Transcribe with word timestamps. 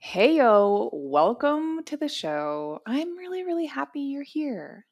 Hey 0.00 0.36
yo, 0.36 0.90
welcome 0.92 1.82
to 1.84 1.96
the 1.96 2.08
show. 2.08 2.80
I'm 2.86 3.16
really, 3.16 3.44
really 3.44 3.66
happy 3.66 4.00
you're 4.00 4.22
here. 4.22 4.86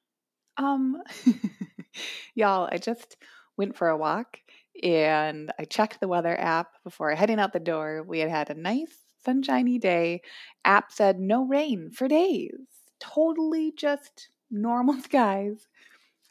Um, 0.59 1.03
y'all, 2.35 2.69
I 2.71 2.79
just 2.79 3.17
went 3.57 3.77
for 3.77 3.89
a 3.89 3.97
walk 3.97 4.39
and 4.83 5.53
I 5.59 5.65
checked 5.65 6.01
the 6.01 6.09
weather 6.09 6.39
app 6.39 6.69
before 6.85 7.13
heading 7.15 7.41
out 7.41 7.53
the 7.53 7.61
door. 7.61 8.03
We 8.03 8.21
had 8.21 8.31
had 8.31 8.51
a 8.51 8.55
nice 8.55 8.97
sunshiny 9.25 9.79
day. 9.79 10.23
App 10.65 10.93
said 10.93 11.21
no 11.21 11.45
rain 11.47 11.91
for 11.91 12.09
days. 12.09 12.53
Totally 13.01 13.73
just 13.77 14.31
normal 14.51 15.01
skies. 15.03 15.69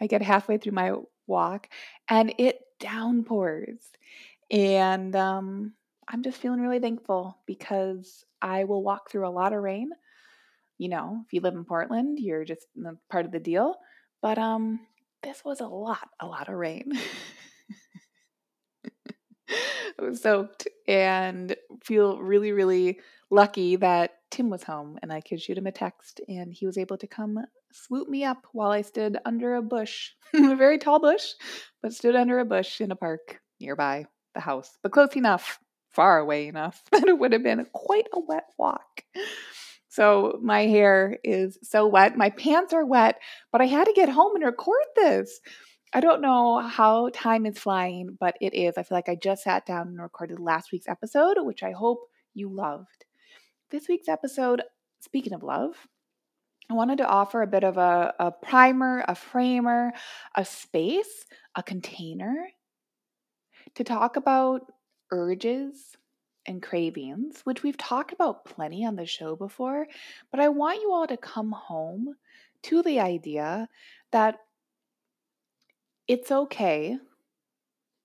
I 0.01 0.07
get 0.07 0.21
halfway 0.21 0.57
through 0.57 0.73
my 0.73 0.93
walk 1.27 1.69
and 2.09 2.33
it 2.37 2.59
downpours. 2.79 3.79
And 4.51 5.15
um, 5.15 5.73
I'm 6.07 6.23
just 6.23 6.37
feeling 6.37 6.61
really 6.61 6.79
thankful 6.79 7.37
because 7.45 8.25
I 8.45 8.65
will 8.65 8.83
walk 8.83 9.09
through 9.09 9.27
a 9.27 9.29
lot 9.29 9.53
of 9.53 9.63
rain. 9.63 9.89
You 10.77 10.89
know, 10.89 11.23
if 11.25 11.33
you 11.33 11.41
live 11.41 11.55
in 11.55 11.65
Portland, 11.65 12.19
you're 12.19 12.45
just 12.45 12.67
part 13.09 13.25
of 13.25 13.31
the 13.31 13.39
deal. 13.39 13.73
But 14.21 14.37
um, 14.37 14.81
this 15.23 15.43
was 15.43 15.61
a 15.61 15.67
lot, 15.67 16.09
a 16.19 16.27
lot 16.27 16.47
of 16.47 16.53
rain. 16.53 16.91
I 19.49 20.03
was 20.03 20.21
soaked 20.21 20.67
and 20.87 21.55
feel 21.83 22.19
really, 22.19 22.51
really 22.51 22.99
lucky 23.31 23.77
that 23.77 24.11
Tim 24.29 24.51
was 24.51 24.61
home 24.61 24.99
and 25.01 25.11
I 25.11 25.21
could 25.21 25.41
shoot 25.41 25.57
him 25.57 25.65
a 25.65 25.71
text 25.71 26.21
and 26.27 26.53
he 26.53 26.67
was 26.67 26.77
able 26.77 26.97
to 26.97 27.07
come 27.07 27.39
swoop 27.71 28.07
me 28.07 28.25
up 28.25 28.45
while 28.51 28.69
I 28.71 28.81
stood 28.81 29.17
under 29.25 29.55
a 29.55 29.61
bush, 29.63 30.11
a 30.35 30.55
very 30.55 30.77
tall 30.77 30.99
bush, 30.99 31.31
but 31.81 31.93
stood 31.93 32.15
under 32.15 32.37
a 32.37 32.45
bush 32.45 32.79
in 32.79 32.91
a 32.91 32.95
park 32.95 33.39
nearby 33.59 34.05
the 34.35 34.41
house, 34.41 34.77
but 34.83 34.91
close 34.91 35.15
enough 35.15 35.59
far 35.95 36.19
away 36.19 36.47
enough 36.47 36.83
that 36.91 37.07
it 37.07 37.17
would 37.17 37.33
have 37.33 37.43
been 37.43 37.65
quite 37.73 38.07
a 38.13 38.19
wet 38.19 38.45
walk. 38.57 39.03
So 39.87 40.39
my 40.43 40.63
hair 40.63 41.17
is 41.23 41.57
so 41.63 41.87
wet. 41.87 42.17
My 42.17 42.29
pants 42.29 42.73
are 42.73 42.85
wet, 42.85 43.19
but 43.51 43.61
I 43.61 43.65
had 43.65 43.85
to 43.85 43.93
get 43.93 44.09
home 44.09 44.35
and 44.35 44.43
record 44.43 44.83
this. 44.95 45.39
I 45.93 46.01
don't 46.01 46.21
know 46.21 46.59
how 46.59 47.09
time 47.13 47.45
is 47.45 47.57
flying, 47.57 48.17
but 48.19 48.35
it 48.41 48.53
is. 48.53 48.73
I 48.77 48.83
feel 48.83 48.97
like 48.97 49.07
I 49.07 49.15
just 49.15 49.43
sat 49.43 49.65
down 49.65 49.87
and 49.87 50.01
recorded 50.01 50.39
last 50.39 50.73
week's 50.73 50.89
episode, 50.89 51.37
which 51.39 51.63
I 51.63 51.71
hope 51.71 52.09
you 52.33 52.49
loved. 52.49 53.05
This 53.71 53.87
week's 53.87 54.09
episode, 54.09 54.63
speaking 54.99 55.31
of 55.31 55.43
love, 55.43 55.87
I 56.69 56.73
wanted 56.73 56.97
to 56.97 57.07
offer 57.07 57.41
a 57.41 57.47
bit 57.47 57.63
of 57.63 57.77
a, 57.77 58.13
a 58.19 58.31
primer, 58.31 59.05
a 59.07 59.15
framer, 59.15 59.93
a 60.35 60.43
space, 60.43 61.25
a 61.55 61.63
container 61.63 62.49
to 63.75 63.83
talk 63.83 64.17
about 64.17 64.61
urges 65.11 65.95
and 66.45 66.61
cravings, 66.61 67.41
which 67.43 67.63
we've 67.63 67.77
talked 67.77 68.11
about 68.11 68.45
plenty 68.45 68.85
on 68.85 68.95
the 68.95 69.05
show 69.05 69.35
before, 69.35 69.87
but 70.31 70.39
I 70.39 70.49
want 70.49 70.81
you 70.81 70.91
all 70.91 71.07
to 71.07 71.17
come 71.17 71.51
home 71.51 72.15
to 72.63 72.83
the 72.83 72.99
idea 72.99 73.67
that 74.11 74.39
it's 76.07 76.31
okay 76.31 76.97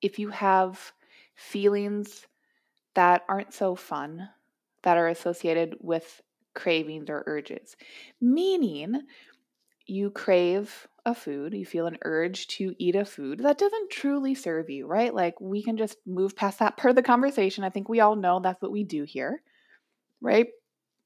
if 0.00 0.18
you 0.18 0.30
have 0.30 0.92
feelings 1.34 2.26
that 2.94 3.24
aren't 3.28 3.52
so 3.52 3.74
fun 3.74 4.28
that 4.82 4.96
are 4.96 5.08
associated 5.08 5.76
with 5.80 6.22
cravings 6.54 7.10
or 7.10 7.22
urges. 7.26 7.76
Meaning, 8.20 9.02
you 9.86 10.10
crave 10.10 10.88
a 11.06 11.14
food, 11.14 11.54
you 11.54 11.66
feel 11.66 11.86
an 11.86 11.98
urge 12.04 12.46
to 12.48 12.74
eat 12.78 12.96
a 12.96 13.04
food 13.04 13.40
that 13.40 13.58
doesn't 13.58 13.90
truly 13.90 14.34
serve 14.34 14.70
you, 14.70 14.86
right? 14.86 15.14
Like 15.14 15.40
we 15.40 15.62
can 15.62 15.76
just 15.76 15.96
move 16.06 16.36
past 16.36 16.58
that 16.58 16.76
part 16.76 16.90
of 16.90 16.96
the 16.96 17.02
conversation. 17.02 17.64
I 17.64 17.70
think 17.70 17.88
we 17.88 18.00
all 18.00 18.16
know 18.16 18.40
that's 18.40 18.62
what 18.62 18.72
we 18.72 18.84
do 18.84 19.04
here, 19.04 19.42
right? 20.20 20.48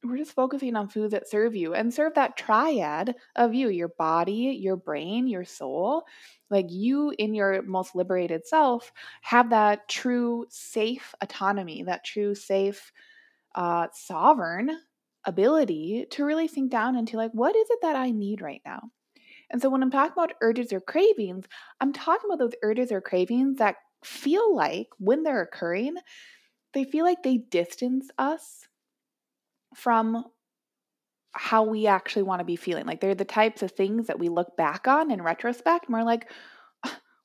We're 0.03 0.19
just 0.19 0.34
focusing 0.34 0.77
on 0.77 0.88
foods 0.88 1.12
that 1.12 1.28
serve 1.28 1.56
you 1.56 1.75
and 1.75 1.93
serve 1.93 2.15
that 2.15 2.37
triad 2.37 3.15
of 3.37 3.55
you 3.55 3.71
your 3.71 3.88
body, 3.88 4.59
your 4.60 4.77
brain, 4.77 5.27
your 5.27 5.44
soul. 5.44 6.05
Like 6.50 6.66
you, 6.69 7.15
in 7.19 7.34
your 7.34 7.62
most 7.62 7.94
liberated 7.94 8.47
self, 8.47 8.93
have 9.22 9.50
that 9.50 9.88
true, 9.88 10.47
safe 10.50 11.15
autonomy, 11.22 11.84
that 11.84 12.05
true, 12.05 12.34
safe, 12.34 12.93
uh, 13.55 13.87
sovereign 13.93 14.78
ability 15.25 16.06
to 16.11 16.25
really 16.25 16.49
sink 16.49 16.71
down 16.71 16.97
into 16.97 17.16
like, 17.16 17.32
what 17.32 17.56
is 17.56 17.66
it 17.71 17.78
that 17.82 17.97
I 17.97 18.11
need 18.11 18.43
right 18.43 18.62
now? 18.65 18.91
And 19.50 19.60
so 19.60 19.69
when 19.71 19.82
I'm 19.82 19.91
talking 19.91 20.12
about 20.12 20.34
urges 20.41 20.72
or 20.72 20.81
cravings, 20.81 21.47
I'm 21.81 21.93
talking 21.93 22.28
about 22.31 22.38
those 22.38 22.55
urges 22.62 22.93
or 22.93 23.00
cravings 23.00 23.59
that 23.59 23.77
feel 24.05 24.55
like 24.55 24.88
when 24.99 25.22
they're 25.22 25.43
occurring, 25.43 25.97
they 26.75 26.84
feel 26.84 27.05
like 27.05 27.22
they 27.22 27.38
distance 27.38 28.10
us 28.19 28.69
from 29.75 30.25
how 31.32 31.65
we 31.65 31.87
actually 31.87 32.22
want 32.22 32.41
to 32.41 32.44
be 32.44 32.56
feeling. 32.56 32.87
Like 32.87 33.00
they're 33.00 33.15
the 33.15 33.25
types 33.25 33.62
of 33.62 33.72
things 33.72 34.06
that 34.06 34.19
we 34.19 34.28
look 34.28 34.56
back 34.56 34.87
on 34.87 35.10
in 35.10 35.21
retrospect 35.22 35.87
and 35.87 35.94
we're 35.94 36.05
like, 36.05 36.31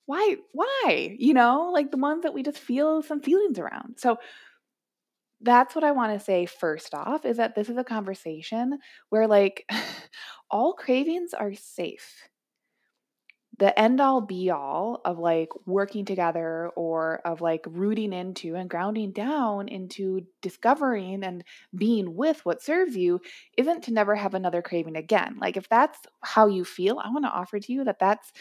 why, 0.06 0.38
why? 0.54 1.16
You 1.20 1.34
know, 1.34 1.70
like 1.72 1.92
the 1.92 1.98
ones 1.98 2.24
that 2.24 2.34
we 2.34 2.42
just 2.42 2.58
feel 2.58 3.04
some 3.04 3.22
feelings 3.22 3.60
around. 3.60 3.96
So 3.98 4.18
that's 5.42 5.76
what 5.76 5.84
I 5.84 5.92
want 5.92 6.18
to 6.18 6.24
say 6.24 6.46
first 6.46 6.94
off 6.94 7.26
is 7.26 7.38
that 7.38 7.56
this 7.56 7.70
is 7.70 7.78
a 7.78 7.84
conversation 7.84 8.80
where 9.10 9.28
like 9.28 9.66
all 10.52 10.74
cravings 10.74 11.34
are 11.34 11.54
safe. 11.54 12.28
The 13.58 13.78
end 13.78 14.00
all 14.00 14.22
be 14.22 14.50
all 14.50 15.02
of 15.04 15.20
like 15.20 15.50
working 15.66 16.06
together 16.06 16.70
or 16.78 17.20
of 17.26 17.42
like 17.42 17.66
rooting 17.68 18.14
into 18.14 18.56
and 18.56 18.70
grounding 18.70 19.12
down 19.12 19.68
into 19.68 20.22
discovering 20.42 21.26
and 21.26 21.44
being 21.76 22.16
with 22.16 22.46
what 22.46 22.62
serves 22.62 22.96
you 22.96 23.20
isn't 23.58 23.84
to 23.84 23.92
never 23.94 24.16
have 24.16 24.34
another 24.34 24.62
craving 24.62 24.96
again. 24.96 25.38
Like, 25.42 25.58
if 25.58 25.68
that's 25.68 26.00
how 26.22 26.48
you 26.48 26.64
feel, 26.64 27.00
I 27.04 27.10
want 27.10 27.26
to 27.26 27.32
offer 27.32 27.60
to 27.60 27.74
you 27.74 27.84
that 27.84 28.00
that's 28.00 28.32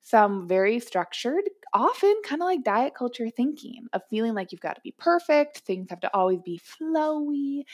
some 0.00 0.48
very 0.48 0.78
structured, 0.80 1.44
often 1.74 2.14
kind 2.24 2.42
of 2.42 2.46
like 2.46 2.64
diet 2.64 2.94
culture 2.94 3.28
thinking 3.30 3.86
of 3.92 4.02
feeling 4.10 4.34
like 4.34 4.52
you've 4.52 4.60
got 4.60 4.74
to 4.74 4.80
be 4.82 4.94
perfect, 4.98 5.58
things 5.58 5.90
have 5.90 6.00
to 6.00 6.14
always 6.14 6.40
be 6.44 6.60
flowy. 6.60 7.64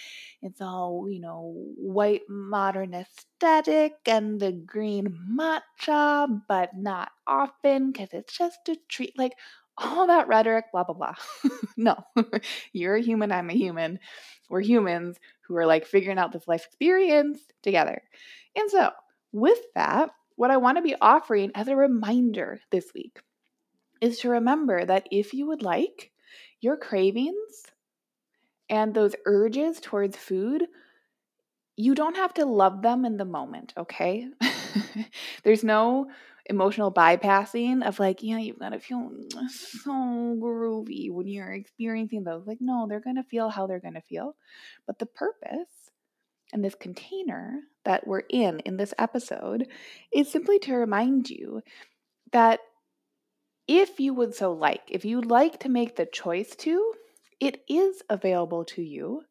It's 0.42 0.60
all, 0.60 1.08
you 1.10 1.20
know, 1.20 1.52
white 1.76 2.22
modern 2.28 2.94
aesthetic 2.94 3.94
and 4.06 4.40
the 4.40 4.52
green 4.52 5.18
matcha, 5.30 6.42
but 6.48 6.70
not 6.76 7.10
often 7.26 7.92
because 7.92 8.10
it's 8.12 8.36
just 8.36 8.68
a 8.68 8.76
treat. 8.88 9.18
Like 9.18 9.32
all 9.76 10.06
that 10.08 10.28
rhetoric, 10.28 10.66
blah, 10.72 10.84
blah, 10.84 10.94
blah. 10.94 11.14
no, 11.76 11.96
you're 12.72 12.96
a 12.96 13.02
human, 13.02 13.32
I'm 13.32 13.50
a 13.50 13.54
human. 13.54 13.98
We're 14.48 14.60
humans 14.60 15.18
who 15.42 15.56
are 15.56 15.66
like 15.66 15.86
figuring 15.86 16.18
out 16.18 16.32
this 16.32 16.48
life 16.48 16.64
experience 16.66 17.40
together. 17.62 18.02
And 18.56 18.70
so, 18.70 18.90
with 19.32 19.58
that, 19.74 20.10
what 20.36 20.50
I 20.50 20.56
want 20.56 20.78
to 20.78 20.82
be 20.82 20.94
offering 21.00 21.50
as 21.54 21.68
a 21.68 21.76
reminder 21.76 22.60
this 22.70 22.92
week 22.94 23.20
is 24.00 24.18
to 24.20 24.30
remember 24.30 24.84
that 24.84 25.08
if 25.10 25.34
you 25.34 25.46
would 25.46 25.62
like, 25.62 26.10
your 26.60 26.76
cravings 26.76 27.64
and 28.68 28.94
those 28.94 29.14
urges 29.26 29.80
towards 29.80 30.16
food, 30.16 30.66
you 31.76 31.94
don't 31.94 32.16
have 32.16 32.34
to 32.34 32.44
love 32.44 32.82
them 32.82 33.04
in 33.04 33.16
the 33.16 33.24
moment, 33.24 33.72
okay? 33.76 34.28
There's 35.44 35.62
no 35.62 36.08
emotional 36.46 36.92
bypassing 36.92 37.86
of 37.86 38.00
like, 38.00 38.22
yeah, 38.22 38.38
you've 38.38 38.58
got 38.58 38.70
to 38.70 38.80
feel 38.80 39.10
so 39.48 39.90
groovy 39.90 41.10
when 41.10 41.28
you're 41.28 41.52
experiencing 41.52 42.24
those. 42.24 42.46
Like, 42.46 42.58
no, 42.60 42.86
they're 42.88 43.00
going 43.00 43.16
to 43.16 43.22
feel 43.22 43.48
how 43.48 43.66
they're 43.66 43.80
going 43.80 43.94
to 43.94 44.00
feel. 44.00 44.34
But 44.86 44.98
the 44.98 45.06
purpose 45.06 45.90
and 46.52 46.64
this 46.64 46.74
container 46.74 47.60
that 47.84 48.06
we're 48.06 48.24
in 48.30 48.60
in 48.60 48.76
this 48.76 48.94
episode 48.98 49.68
is 50.12 50.30
simply 50.30 50.58
to 50.60 50.74
remind 50.74 51.30
you 51.30 51.62
that 52.32 52.60
if 53.68 54.00
you 54.00 54.14
would 54.14 54.34
so 54.34 54.52
like, 54.52 54.82
if 54.88 55.04
you'd 55.04 55.26
like 55.26 55.60
to 55.60 55.68
make 55.68 55.96
the 55.96 56.06
choice 56.06 56.56
to, 56.56 56.94
it 57.38 57.62
is 57.68 58.02
available 58.08 58.64
to 58.64 58.82
you 58.82 59.22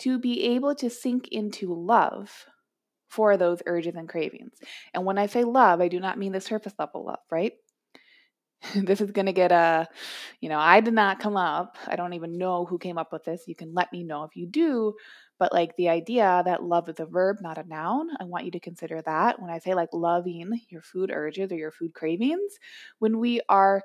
to 0.00 0.18
be 0.18 0.42
able 0.54 0.74
to 0.74 0.90
sink 0.90 1.28
into 1.28 1.72
love 1.72 2.46
for 3.08 3.36
those 3.36 3.62
urges 3.66 3.94
and 3.94 4.08
cravings. 4.08 4.54
And 4.92 5.04
when 5.04 5.18
I 5.18 5.26
say 5.26 5.44
love, 5.44 5.80
I 5.80 5.88
do 5.88 6.00
not 6.00 6.18
mean 6.18 6.32
the 6.32 6.40
surface 6.40 6.74
level 6.78 7.04
love, 7.04 7.20
right? 7.30 7.52
this 8.74 9.00
is 9.00 9.10
going 9.10 9.26
to 9.26 9.32
get 9.32 9.52
a, 9.52 9.86
you 10.40 10.48
know, 10.48 10.58
I 10.58 10.80
did 10.80 10.94
not 10.94 11.20
come 11.20 11.36
up. 11.36 11.76
I 11.86 11.96
don't 11.96 12.14
even 12.14 12.38
know 12.38 12.64
who 12.64 12.78
came 12.78 12.98
up 12.98 13.12
with 13.12 13.24
this. 13.24 13.44
You 13.46 13.54
can 13.54 13.74
let 13.74 13.92
me 13.92 14.02
know 14.02 14.24
if 14.24 14.34
you 14.34 14.46
do. 14.46 14.94
But 15.38 15.52
like 15.52 15.76
the 15.76 15.88
idea 15.88 16.42
that 16.44 16.62
love 16.62 16.88
is 16.88 17.00
a 17.00 17.06
verb, 17.06 17.38
not 17.40 17.58
a 17.58 17.64
noun, 17.68 18.08
I 18.20 18.24
want 18.24 18.44
you 18.44 18.50
to 18.52 18.60
consider 18.60 19.02
that. 19.02 19.40
When 19.40 19.50
I 19.50 19.58
say 19.58 19.74
like 19.74 19.90
loving 19.92 20.60
your 20.68 20.82
food 20.82 21.10
urges 21.12 21.50
or 21.52 21.56
your 21.56 21.72
food 21.72 21.94
cravings, 21.94 22.58
when 22.98 23.18
we 23.18 23.40
are 23.48 23.82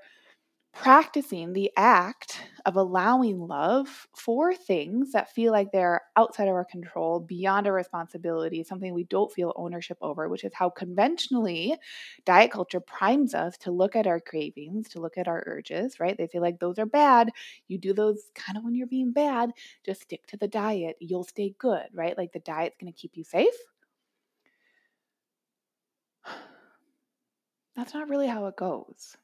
practicing 0.73 1.51
the 1.53 1.71
act 1.75 2.41
of 2.65 2.75
allowing 2.75 3.39
love 3.47 4.07
for 4.15 4.53
things 4.55 5.11
that 5.11 5.31
feel 5.33 5.51
like 5.51 5.71
they're 5.71 6.01
outside 6.15 6.47
of 6.47 6.53
our 6.53 6.63
control, 6.65 7.19
beyond 7.19 7.67
our 7.67 7.73
responsibility, 7.73 8.63
something 8.63 8.93
we 8.93 9.03
don't 9.05 9.31
feel 9.31 9.51
ownership 9.57 9.97
over, 10.01 10.29
which 10.29 10.43
is 10.43 10.53
how 10.53 10.69
conventionally 10.69 11.75
diet 12.25 12.51
culture 12.51 12.79
primes 12.79 13.33
us 13.33 13.57
to 13.57 13.71
look 13.71 13.95
at 13.95 14.07
our 14.07 14.19
cravings, 14.19 14.87
to 14.89 15.01
look 15.01 15.17
at 15.17 15.27
our 15.27 15.43
urges, 15.47 15.99
right? 15.99 16.17
They 16.17 16.27
say, 16.27 16.39
like, 16.39 16.59
those 16.59 16.79
are 16.79 16.85
bad. 16.85 17.31
You 17.67 17.77
do 17.77 17.93
those 17.93 18.29
kind 18.35 18.57
of 18.57 18.63
when 18.63 18.75
you're 18.75 18.87
being 18.87 19.11
bad, 19.11 19.51
just 19.85 20.03
stick 20.03 20.25
to 20.27 20.37
the 20.37 20.47
diet. 20.47 20.95
You'll 20.99 21.23
stay 21.25 21.55
good, 21.57 21.87
right? 21.93 22.17
Like, 22.17 22.31
the 22.31 22.39
diet's 22.39 22.77
going 22.79 22.91
to 22.93 22.97
keep 22.99 23.17
you 23.17 23.23
safe. 23.23 23.53
That's 27.75 27.93
not 27.93 28.09
really 28.09 28.27
how 28.27 28.45
it 28.45 28.55
goes. 28.55 29.17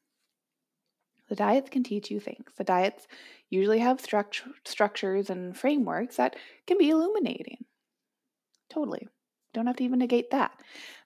The 1.29 1.35
diets 1.35 1.69
can 1.69 1.83
teach 1.83 2.11
you 2.11 2.19
things. 2.19 2.53
The 2.57 2.63
diets 2.63 3.07
usually 3.49 3.79
have 3.79 4.01
struct- 4.01 4.51
structures 4.65 5.29
and 5.29 5.57
frameworks 5.57 6.17
that 6.17 6.35
can 6.67 6.77
be 6.77 6.89
illuminating. 6.89 7.65
Totally. 8.69 9.07
Don't 9.53 9.67
have 9.67 9.77
to 9.77 9.85
even 9.85 9.99
negate 9.99 10.31
that. 10.31 10.61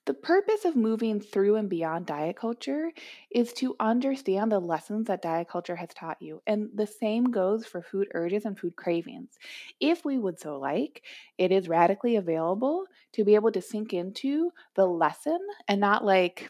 The 0.05 0.13
purpose 0.15 0.65
of 0.65 0.75
moving 0.75 1.21
through 1.21 1.55
and 1.55 1.69
beyond 1.69 2.07
diet 2.07 2.35
culture 2.35 2.91
is 3.29 3.53
to 3.53 3.75
understand 3.79 4.51
the 4.51 4.59
lessons 4.59 5.05
that 5.05 5.21
diet 5.21 5.47
culture 5.47 5.75
has 5.75 5.89
taught 5.89 6.19
you. 6.19 6.41
And 6.47 6.69
the 6.73 6.87
same 6.87 7.25
goes 7.25 7.67
for 7.67 7.83
food 7.83 8.07
urges 8.15 8.45
and 8.45 8.57
food 8.57 8.75
cravings. 8.75 9.37
If 9.79 10.03
we 10.03 10.17
would 10.17 10.39
so 10.39 10.57
like, 10.57 11.03
it 11.37 11.51
is 11.51 11.69
radically 11.69 12.15
available 12.15 12.85
to 13.13 13.23
be 13.23 13.35
able 13.35 13.51
to 13.51 13.61
sink 13.61 13.93
into 13.93 14.51
the 14.75 14.87
lesson 14.87 15.39
and 15.67 15.79
not 15.79 16.03
like, 16.03 16.49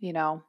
you 0.00 0.12
know, 0.12 0.44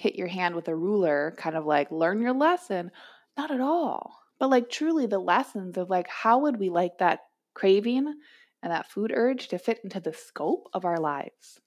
hit 0.00 0.16
your 0.16 0.28
hand 0.28 0.54
with 0.54 0.68
a 0.68 0.74
ruler, 0.74 1.34
kind 1.36 1.56
of 1.56 1.66
like 1.66 1.90
learn 1.90 2.20
your 2.20 2.32
lesson. 2.32 2.90
Not 3.36 3.50
at 3.50 3.60
all. 3.60 4.18
But 4.38 4.50
like 4.50 4.70
truly 4.70 5.06
the 5.06 5.18
lessons 5.18 5.76
of 5.76 5.90
like 5.90 6.08
how 6.08 6.40
would 6.40 6.58
we 6.58 6.70
like 6.70 6.98
that 6.98 7.20
craving 7.54 8.14
and 8.62 8.72
that 8.72 8.90
food 8.90 9.12
urge 9.14 9.48
to 9.48 9.58
fit 9.58 9.80
into 9.84 10.00
the 10.00 10.14
scope 10.14 10.68
of 10.72 10.84
our 10.84 10.98
lives? 10.98 11.60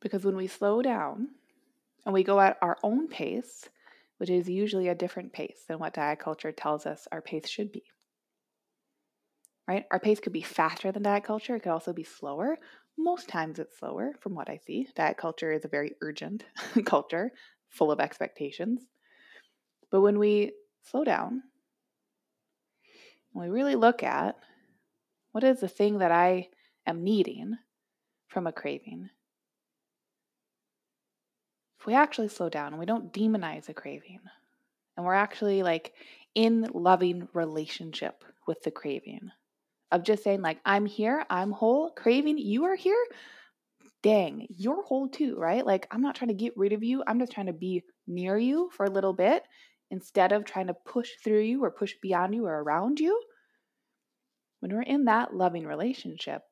Because 0.00 0.24
when 0.24 0.36
we 0.36 0.46
slow 0.46 0.82
down 0.82 1.28
and 2.04 2.14
we 2.14 2.22
go 2.22 2.40
at 2.40 2.58
our 2.62 2.78
own 2.82 3.08
pace, 3.08 3.68
which 4.18 4.30
is 4.30 4.48
usually 4.48 4.88
a 4.88 4.94
different 4.94 5.32
pace 5.32 5.64
than 5.66 5.78
what 5.78 5.94
diet 5.94 6.18
culture 6.18 6.52
tells 6.52 6.84
us 6.84 7.08
our 7.10 7.22
pace 7.22 7.48
should 7.48 7.72
be. 7.72 7.84
Right? 9.66 9.86
Our 9.90 10.00
pace 10.00 10.20
could 10.20 10.32
be 10.32 10.42
faster 10.42 10.90
than 10.90 11.04
diet 11.04 11.24
culture, 11.24 11.54
it 11.54 11.60
could 11.60 11.72
also 11.72 11.92
be 11.92 12.02
slower, 12.02 12.58
most 12.96 13.28
times 13.28 13.58
it's 13.58 13.78
slower 13.78 14.14
from 14.20 14.34
what 14.34 14.50
I 14.50 14.58
see. 14.66 14.88
Diet 14.94 15.16
culture 15.16 15.52
is 15.52 15.64
a 15.64 15.68
very 15.68 15.94
urgent 16.00 16.44
culture, 16.84 17.32
full 17.68 17.90
of 17.90 18.00
expectations. 18.00 18.80
But 19.90 20.00
when 20.02 20.18
we 20.18 20.52
slow 20.82 21.04
down, 21.04 21.42
when 23.32 23.48
we 23.48 23.54
really 23.54 23.76
look 23.76 24.02
at 24.02 24.36
what 25.32 25.44
is 25.44 25.60
the 25.60 25.68
thing 25.68 25.98
that 25.98 26.12
I 26.12 26.48
am 26.86 27.04
needing 27.04 27.56
from 28.28 28.46
a 28.46 28.52
craving, 28.52 29.10
if 31.78 31.86
we 31.86 31.94
actually 31.94 32.28
slow 32.28 32.48
down 32.48 32.68
and 32.68 32.78
we 32.78 32.86
don't 32.86 33.12
demonize 33.12 33.68
a 33.68 33.74
craving, 33.74 34.20
and 34.96 35.06
we're 35.06 35.14
actually 35.14 35.62
like 35.62 35.94
in 36.34 36.68
loving 36.74 37.28
relationship 37.32 38.24
with 38.46 38.62
the 38.62 38.70
craving, 38.70 39.30
of 39.92 40.04
just 40.04 40.22
saying, 40.22 40.42
like, 40.42 40.58
I'm 40.64 40.86
here, 40.86 41.24
I'm 41.28 41.50
whole, 41.50 41.90
craving, 41.90 42.38
you 42.38 42.64
are 42.64 42.76
here. 42.76 43.04
Dang, 44.02 44.46
you're 44.48 44.82
whole 44.82 45.08
too, 45.08 45.36
right? 45.36 45.64
Like, 45.64 45.86
I'm 45.90 46.00
not 46.00 46.14
trying 46.14 46.28
to 46.28 46.34
get 46.34 46.56
rid 46.56 46.72
of 46.72 46.82
you. 46.82 47.02
I'm 47.06 47.18
just 47.18 47.32
trying 47.32 47.46
to 47.46 47.52
be 47.52 47.82
near 48.06 48.38
you 48.38 48.70
for 48.72 48.86
a 48.86 48.90
little 48.90 49.12
bit 49.12 49.42
instead 49.90 50.32
of 50.32 50.44
trying 50.44 50.68
to 50.68 50.74
push 50.74 51.10
through 51.22 51.40
you 51.40 51.62
or 51.64 51.70
push 51.70 51.94
beyond 52.00 52.34
you 52.34 52.46
or 52.46 52.62
around 52.62 53.00
you. 53.00 53.20
When 54.60 54.72
we're 54.72 54.82
in 54.82 55.04
that 55.06 55.34
loving 55.34 55.66
relationship 55.66 56.42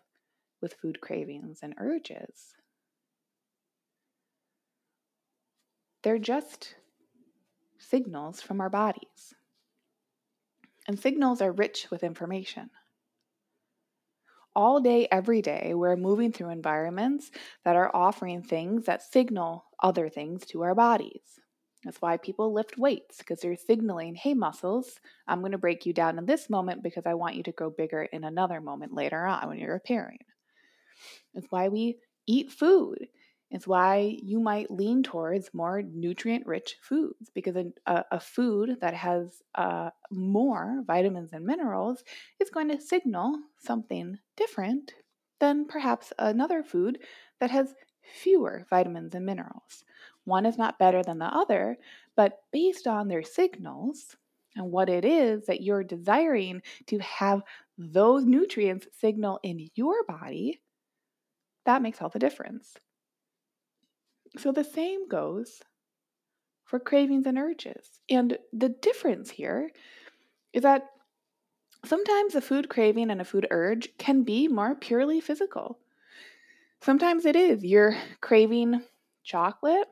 with 0.61 0.75
food 0.75 1.01
cravings 1.01 1.61
and 1.63 1.75
urges, 1.79 2.55
they're 6.03 6.19
just 6.19 6.75
signals 7.79 8.41
from 8.41 8.61
our 8.61 8.71
bodies. 8.71 9.35
And 10.87 10.99
signals 10.99 11.41
are 11.41 11.53
rich 11.53 11.89
with 11.91 12.03
information 12.03 12.71
all 14.59 14.81
day, 14.81 15.07
every 15.13 15.41
day, 15.41 15.73
we're 15.73 15.95
moving 15.95 16.33
through 16.33 16.51
environments 16.51 17.31
that 17.65 17.77
are 17.77 17.95
offering 17.95 18.43
things 18.43 18.87
that 18.87 19.01
signal 19.01 19.65
other 19.81 20.09
things 20.09 20.45
to 20.45 20.63
our 20.63 20.75
bodies. 20.75 21.39
That's 21.85 22.03
why 22.03 22.17
people 22.17 22.53
lift 22.53 22.77
weights 22.77 23.19
because 23.19 23.39
they're 23.39 23.55
signaling, 23.55 24.17
hey, 24.17 24.35
muscles, 24.35 24.99
I'm 25.29 25.43
going 25.43 25.53
to 25.53 25.59
break 25.59 25.87
you 25.87 25.93
down 25.93 26.19
in 26.19 26.27
this 26.27 26.51
moment 26.51 26.83
because 26.83 27.07
I 27.07 27.15
want 27.15 27.37
you 27.37 27.45
to 27.45 27.53
grow 27.53 27.71
bigger 27.71 28.03
in 28.03 28.25
another 28.25 28.61
moment 28.61 28.93
later 28.93 29.25
on 29.25 29.49
when 29.49 29.59
you're 29.59 29.75
repairing. 29.75 30.19
It's 31.35 31.47
why 31.51 31.69
we 31.69 31.99
eat 32.27 32.51
food 32.51 33.07
it's 33.51 33.67
why 33.67 34.19
you 34.23 34.41
might 34.41 34.71
lean 34.71 35.03
towards 35.03 35.55
more 35.55 35.83
nutrient 35.83 36.47
rich 36.47 36.77
foods 36.83 37.31
because 37.35 37.57
a, 37.57 38.05
a 38.11 38.21
food 38.21 38.77
that 38.81 38.95
has 38.95 39.43
uh, 39.55 39.91
more 40.11 40.83
vitamins 40.87 41.33
and 41.33 41.47
minerals 41.47 42.05
is 42.41 42.51
going 42.51 42.69
to 42.69 42.81
signal 42.81 43.39
something 43.59 44.19
different 44.37 44.93
than 45.41 45.67
perhaps 45.67 46.13
another 46.19 46.63
food 46.63 46.99
that 47.41 47.51
has 47.51 47.75
fewer 48.03 48.67
vitamins 48.69 49.15
and 49.15 49.25
minerals. 49.25 49.85
One 50.25 50.45
is 50.45 50.59
not 50.59 50.79
better 50.79 51.03
than 51.03 51.19
the 51.19 51.27
other, 51.27 51.79
but 52.17 52.41
based 52.53 52.87
on 52.87 53.09
their 53.09 53.23
signals 53.23 54.17
and 54.57 54.71
what 54.71 54.91
it 54.91 55.05
is 55.05 55.47
that 55.47 55.63
you're 55.63 55.85
desiring 55.85 56.63
to 56.87 56.99
have 56.99 57.43
those 57.79 58.25
nutrients 58.25 58.89
signal 58.99 59.39
in 59.43 59.69
your 59.75 60.05
body, 60.05 60.61
that 61.65 61.81
makes 61.81 62.03
all 62.03 62.09
the 62.09 62.19
difference. 62.19 62.75
So 64.37 64.53
the 64.53 64.65
same 64.65 65.09
goes 65.09 65.63
for 66.65 66.79
cravings 66.79 67.27
and 67.27 67.39
urges. 67.39 68.01
And 68.11 68.39
the 68.53 68.69
difference 68.69 69.31
here 69.31 69.71
is 70.53 70.63
that 70.63 70.91
sometimes 71.85 72.35
a 72.35 72.41
food 72.41 72.69
craving 72.69 73.11
and 73.11 73.21
a 73.21 73.25
food 73.25 73.47
urge 73.51 73.89
can 73.99 74.23
be 74.23 74.49
more 74.49 74.75
purely 74.75 75.21
physical. 75.21 75.79
Sometimes 76.81 77.25
it 77.25 77.37
is. 77.37 77.65
You're 77.65 77.97
craving 78.21 78.83
chocolate 79.25 79.89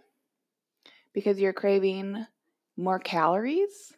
because 1.12 1.40
you're 1.40 1.52
craving 1.52 2.26
more 2.76 2.98
calories, 2.98 3.94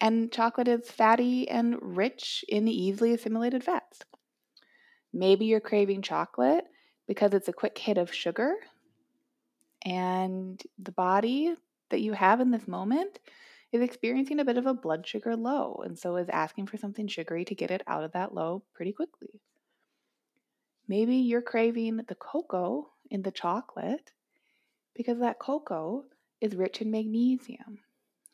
and 0.00 0.32
chocolate 0.32 0.68
is 0.68 0.90
fatty 0.90 1.48
and 1.48 1.76
rich 1.80 2.44
in 2.48 2.66
easily 2.66 3.12
assimilated 3.12 3.62
fats. 3.62 4.00
Maybe 5.12 5.44
you're 5.44 5.60
craving 5.60 6.02
chocolate 6.02 6.64
because 7.06 7.34
it's 7.34 7.48
a 7.48 7.52
quick 7.52 7.76
hit 7.76 7.98
of 7.98 8.12
sugar 8.12 8.54
and 9.86 10.60
the 10.80 10.92
body 10.92 11.54
that 11.90 12.00
you 12.00 12.12
have 12.12 12.40
in 12.40 12.50
this 12.50 12.66
moment 12.66 13.20
is 13.70 13.80
experiencing 13.80 14.40
a 14.40 14.44
bit 14.44 14.58
of 14.58 14.66
a 14.66 14.74
blood 14.74 15.06
sugar 15.06 15.36
low 15.36 15.80
and 15.84 15.96
so 15.96 16.16
is 16.16 16.28
asking 16.28 16.66
for 16.66 16.76
something 16.76 17.06
sugary 17.06 17.44
to 17.44 17.54
get 17.54 17.70
it 17.70 17.82
out 17.86 18.02
of 18.02 18.12
that 18.12 18.34
low 18.34 18.64
pretty 18.74 18.92
quickly. 18.92 19.40
Maybe 20.88 21.16
you're 21.16 21.42
craving 21.42 22.00
the 22.08 22.14
cocoa 22.16 22.88
in 23.10 23.22
the 23.22 23.30
chocolate 23.30 24.10
because 24.94 25.20
that 25.20 25.38
cocoa 25.38 26.04
is 26.40 26.56
rich 26.56 26.80
in 26.80 26.90
magnesium 26.90 27.78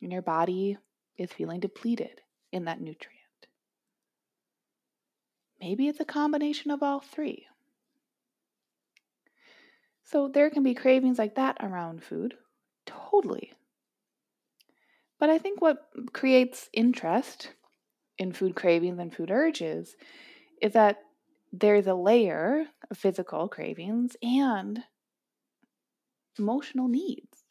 and 0.01 0.11
your 0.11 0.21
body 0.23 0.77
is 1.17 1.31
feeling 1.31 1.59
depleted 1.59 2.21
in 2.51 2.65
that 2.65 2.81
nutrient. 2.81 3.19
Maybe 5.61 5.87
it's 5.87 5.99
a 5.99 6.05
combination 6.05 6.71
of 6.71 6.81
all 6.81 6.99
three. 6.99 7.47
So 10.03 10.29
there 10.29 10.49
can 10.49 10.63
be 10.63 10.75
cravings 10.75 11.19
like 11.19 11.35
that 11.35 11.57
around 11.59 12.03
food. 12.03 12.37
Totally. 12.85 13.51
But 15.17 15.31
I 15.31 15.39
think 15.39 15.59
what 15.59 15.89
creates 16.13 16.69
interest 16.71 17.53
in 18.17 18.33
food 18.33 18.55
cravings 18.55 18.99
and 18.99 19.13
food 19.15 19.31
urges 19.31 19.95
is 20.61 20.73
that 20.73 21.03
there's 21.53 21.87
a 21.87 21.95
layer 21.95 22.67
of 22.91 22.97
physical 22.97 23.47
cravings 23.49 24.17
and 24.21 24.83
emotional 26.37 26.87
needs. 26.87 27.43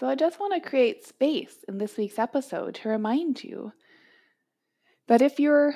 So 0.00 0.08
I 0.08 0.16
just 0.16 0.40
want 0.40 0.52
to 0.54 0.68
create 0.68 1.04
space 1.06 1.62
in 1.68 1.78
this 1.78 1.96
week's 1.96 2.18
episode 2.18 2.74
to 2.76 2.88
remind 2.88 3.44
you 3.44 3.72
that 5.08 5.20
if 5.22 5.38
you're 5.38 5.74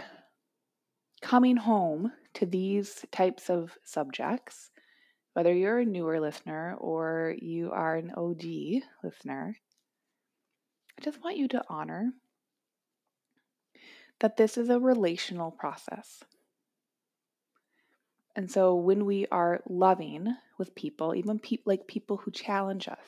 coming 1.21 1.57
home 1.57 2.13
to 2.35 2.47
these 2.47 3.05
types 3.11 3.51
of 3.51 3.77
subjects, 3.85 4.71
whether 5.33 5.53
you're 5.53 5.81
a 5.81 5.85
newer 5.85 6.21
listener 6.21 6.77
or 6.79 7.35
you 7.41 7.71
are 7.73 7.97
an 7.97 8.13
OG 8.17 8.83
listener, 9.03 9.57
I 10.99 11.03
just 11.03 11.23
want 11.23 11.37
you 11.37 11.49
to 11.49 11.65
honor 11.69 12.13
that 14.21 14.37
this 14.37 14.57
is 14.57 14.69
a 14.69 14.79
relational 14.79 15.51
process. 15.51 16.23
And 18.37 18.51
so 18.51 18.75
when 18.75 19.05
we 19.05 19.27
are 19.31 19.63
loving 19.69 20.35
with 20.59 20.75
people, 20.75 21.15
even 21.15 21.39
pe- 21.39 21.59
like 21.65 21.87
people 21.87 22.17
who 22.17 22.31
challenge 22.31 22.89
us, 22.89 23.07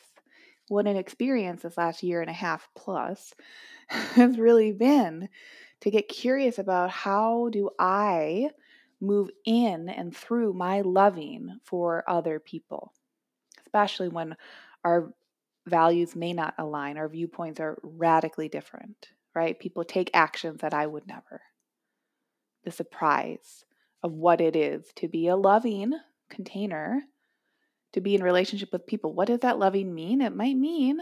what 0.68 0.86
an 0.86 0.96
experience 0.96 1.62
this 1.62 1.76
last 1.76 2.02
year 2.02 2.20
and 2.20 2.30
a 2.30 2.34
half 2.34 2.68
plus 2.76 3.34
has 3.88 4.38
really 4.38 4.72
been 4.72 5.28
to 5.80 5.90
get 5.90 6.08
curious 6.08 6.58
about 6.58 6.90
how 6.90 7.48
do 7.50 7.70
I 7.78 8.50
move 9.00 9.30
in 9.44 9.88
and 9.88 10.16
through 10.16 10.52
my 10.52 10.80
loving 10.80 11.58
for 11.64 12.04
other 12.08 12.40
people, 12.40 12.92
especially 13.64 14.08
when 14.08 14.36
our 14.84 15.12
values 15.66 16.14
may 16.16 16.32
not 16.32 16.54
align, 16.58 16.96
our 16.96 17.08
viewpoints 17.08 17.60
are 17.60 17.78
radically 17.82 18.48
different, 18.48 19.08
right? 19.34 19.58
People 19.58 19.84
take 19.84 20.10
actions 20.14 20.60
that 20.60 20.74
I 20.74 20.86
would 20.86 21.06
never. 21.06 21.42
The 22.64 22.70
surprise 22.70 23.64
of 24.02 24.12
what 24.12 24.40
it 24.40 24.56
is 24.56 24.84
to 24.96 25.08
be 25.08 25.28
a 25.28 25.36
loving 25.36 25.92
container, 26.30 27.02
to 27.92 28.00
be 28.00 28.14
in 28.14 28.22
relationship 28.22 28.70
with 28.72 28.86
people. 28.86 29.12
What 29.12 29.28
does 29.28 29.40
that 29.40 29.58
loving 29.58 29.94
mean? 29.94 30.20
It 30.20 30.34
might 30.34 30.56
mean 30.56 30.98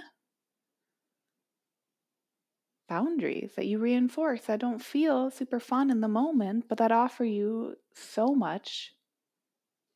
boundaries 2.88 3.52
that 3.56 3.66
you 3.66 3.78
reinforce 3.78 4.42
that 4.42 4.60
don't 4.60 4.82
feel 4.82 5.30
super 5.30 5.60
fun 5.60 5.90
in 5.90 6.00
the 6.00 6.08
moment, 6.08 6.66
but 6.68 6.78
that 6.78 6.92
offer 6.92 7.24
you 7.24 7.76
so 7.92 8.34
much 8.34 8.92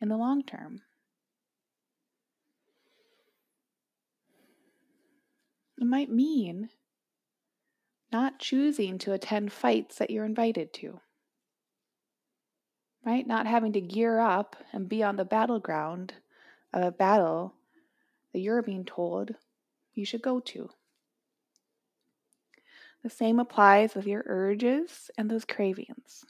in 0.01 0.09
the 0.09 0.17
long 0.17 0.43
term. 0.43 0.81
It 5.81 5.87
might 5.87 6.11
mean 6.11 6.71
not 8.11 8.39
choosing 8.39 8.99
to 8.99 9.13
attend 9.13 9.53
fights 9.53 9.97
that 9.99 10.11
you're 10.11 10.25
invited 10.25 10.73
to, 10.75 11.01
right? 13.05 13.27
Not 13.27 13.47
having 13.47 13.73
to 13.75 13.81
gear 13.81 14.19
up 14.19 14.57
and 14.73 14.89
be 14.89 15.03
on 15.03 15.17
the 15.17 15.25
battleground 15.25 16.15
of 16.73 16.83
a 16.83 16.91
battle 16.91 17.55
that 18.33 18.41
you're 18.41 18.63
being 18.63 18.85
told 18.85 19.35
you 19.95 20.05
should 20.05 20.23
go 20.23 20.41
to. 20.41 20.71
The 23.03 23.11
same 23.11 23.39
applies 23.39 23.95
with 23.95 24.07
your 24.07 24.25
urges 24.27 25.11
and 25.17 25.31
those 25.31 25.45
cravings. 25.45 26.25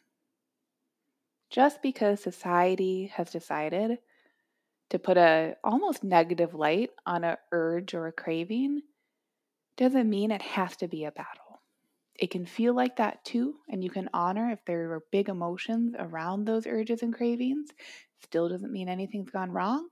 Just 1.51 1.81
because 1.83 2.23
society 2.23 3.07
has 3.07 3.31
decided 3.31 3.99
to 4.91 4.99
put 4.99 5.17
a 5.17 5.57
almost 5.65 6.05
negative 6.05 6.55
light 6.55 6.91
on 7.07 7.25
a 7.25 7.39
urge 7.53 7.95
or 7.95 8.07
a 8.07 8.13
craving 8.13 8.83
doesn't 9.77 10.11
mean 10.11 10.31
it 10.31 10.43
has 10.43 10.77
to 10.77 10.89
be 10.89 11.05
a 11.05 11.13
battle. 11.13 11.63
It 12.15 12.31
can 12.31 12.47
feel 12.47 12.75
like 12.75 12.97
that 12.97 13.25
too, 13.25 13.57
and 13.69 13.83
you 13.83 13.91
can 13.91 14.11
honor 14.13 14.51
if 14.51 14.65
there 14.65 14.93
are 14.93 15.05
big 15.13 15.29
emotions 15.29 15.95
around 15.99 16.45
those 16.45 16.67
urges 16.67 17.03
and 17.03 17.15
cravings. 17.15 17.71
Still 18.23 18.49
doesn't 18.49 18.73
mean 18.73 18.89
anything's 18.89 19.31
gone 19.31 19.53
wrong. 19.53 19.89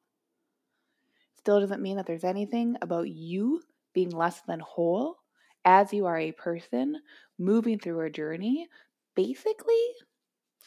Still 1.36 1.60
doesn't 1.60 1.82
mean 1.82 1.96
that 1.96 2.06
there's 2.06 2.24
anything 2.24 2.76
about 2.82 3.08
you 3.08 3.62
being 3.94 4.10
less 4.10 4.40
than 4.42 4.60
whole 4.60 5.18
as 5.66 5.92
you 5.92 6.06
are 6.06 6.18
a 6.18 6.32
person 6.32 7.02
moving 7.38 7.78
through 7.78 8.00
a 8.00 8.10
journey, 8.10 8.68
basically, 9.14 9.82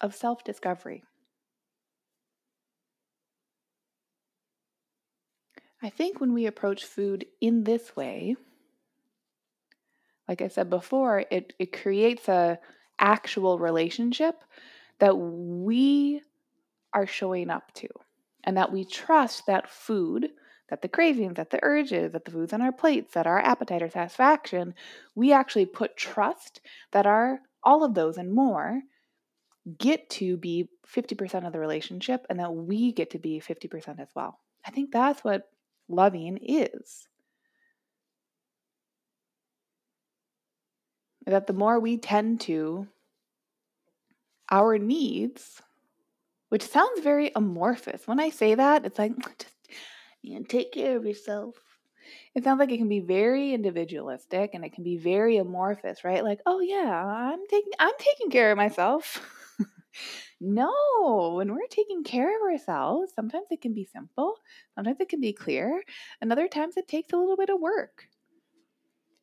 of 0.02 0.16
self 0.16 0.44
discovery. 0.44 1.04
I 5.82 5.90
think 5.90 6.20
when 6.20 6.34
we 6.34 6.46
approach 6.46 6.84
food 6.86 7.26
in 7.42 7.64
this 7.64 7.96
way, 7.96 8.36
like 10.28 10.42
I 10.42 10.48
said 10.48 10.70
before, 10.70 11.26
it, 11.32 11.54
it 11.58 11.74
creates 11.74 12.28
a 12.28 12.60
actual 13.00 13.58
relationship 13.58 14.44
that 15.00 15.18
we 15.18 16.22
are 16.94 17.08
showing 17.08 17.50
up 17.50 17.74
to 17.76 17.88
and 18.44 18.58
that 18.58 18.72
we 18.72 18.86
trust 18.86 19.46
that 19.48 19.70
food 19.70 20.30
that 20.70 20.82
the 20.82 20.88
cravings, 20.88 21.36
that 21.36 21.50
the 21.50 21.60
urges, 21.64 22.14
that 22.14 22.26
the 22.26 22.32
foods 22.32 22.54
on 22.54 22.62
our 22.62 22.72
plates, 22.72 23.14
that 23.14 23.28
our 23.28 23.40
appetite 23.40 23.82
or 23.82 23.90
satisfaction, 23.90 24.74
we 25.16 25.32
actually 25.32 25.66
put 25.66 25.98
trust 25.98 26.62
that 26.92 27.06
our 27.06 27.42
all 27.64 27.84
of 27.84 27.94
those 27.94 28.18
and 28.18 28.34
more 28.34 28.82
get 29.78 30.10
to 30.10 30.38
be 30.38 30.70
50% 30.88 31.46
of 31.46 31.54
the 31.54 31.60
relationship 31.60 32.26
and 32.30 32.40
that 32.40 32.54
we 32.54 32.92
get 32.92 33.12
to 33.12 33.20
be 33.20 33.40
50% 33.40 34.00
as 34.00 34.08
well. 34.16 34.40
I 34.66 34.72
think 34.72 34.92
that's 34.92 35.24
what 35.24 35.50
loving 35.88 36.40
is. 36.42 37.08
That 41.26 41.48
the 41.48 41.54
more 41.54 41.80
we 41.80 41.98
tend 41.98 42.42
to 42.42 42.88
our 44.50 44.78
needs, 44.78 45.62
which 46.50 46.64
sounds 46.64 47.02
very 47.02 47.32
amorphous. 47.36 48.08
When 48.08 48.20
I 48.20 48.30
say 48.30 48.56
that, 48.56 48.86
it's 48.86 48.98
like 48.98 49.14
just 49.38 49.54
and 50.24 50.48
take 50.48 50.72
care 50.72 50.98
of 50.98 51.06
yourself. 51.06 51.56
It 52.34 52.44
sounds 52.44 52.60
like 52.60 52.72
it 52.72 52.78
can 52.78 52.90
be 52.90 53.02
very 53.02 53.54
individualistic 53.54 54.52
and 54.54 54.66
it 54.66 54.74
can 54.74 54.84
be 54.84 54.98
very 54.98 55.38
amorphous, 55.38 56.04
right? 56.04 56.24
Like, 56.24 56.40
oh 56.46 56.60
yeah, 56.60 57.06
I'm 57.06 57.46
taking 57.50 57.74
I'm 57.80 57.94
taking 58.00 58.32
care 58.32 58.52
of 58.52 58.58
myself. 58.58 59.22
no, 60.42 61.34
when 61.36 61.54
we're 61.54 61.68
taking 61.70 62.04
care 62.04 62.36
of 62.36 62.52
ourselves, 62.52 63.14
sometimes 63.16 63.48
it 63.52 63.62
can 63.62 63.74
be 63.74 63.86
simple, 63.86 64.36
sometimes 64.76 65.00
it 65.00 65.10
can 65.10 65.22
be 65.22 65.34
clear, 65.34 65.84
and 66.22 66.32
other 66.32 66.48
times 66.48 66.78
it 66.78 66.88
takes 66.88 67.14
a 67.14 67.18
little 67.18 67.38
bit 67.38 67.50
of 67.50 67.60
work. 67.60 68.08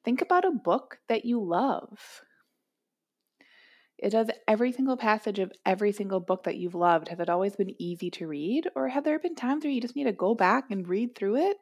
Think 0.04 0.22
about 0.22 0.44
a 0.44 0.52
book 0.52 1.00
that 1.08 1.24
you 1.24 1.42
love. 1.42 2.22
It 3.98 4.10
does 4.10 4.30
every 4.48 4.72
single 4.72 4.96
passage 4.96 5.38
of 5.38 5.52
every 5.66 5.92
single 5.92 6.20
book 6.20 6.44
that 6.44 6.56
you've 6.56 6.74
loved. 6.74 7.08
Has 7.08 7.20
it 7.20 7.28
always 7.30 7.56
been 7.56 7.74
easy 7.80 8.10
to 8.12 8.26
read? 8.26 8.68
Or 8.74 8.88
have 8.88 9.04
there 9.04 9.18
been 9.18 9.34
times 9.34 9.64
where 9.64 9.72
you 9.72 9.80
just 9.80 9.96
need 9.96 10.04
to 10.04 10.12
go 10.12 10.34
back 10.34 10.70
and 10.70 10.88
read 10.88 11.14
through 11.14 11.36
it 11.36 11.56